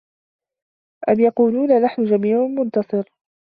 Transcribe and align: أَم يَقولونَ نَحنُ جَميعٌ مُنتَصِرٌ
أَم 1.09 1.19
يَقولونَ 1.19 1.81
نَحنُ 1.81 2.03
جَميعٌ 2.05 2.45
مُنتَصِرٌ 2.47 3.03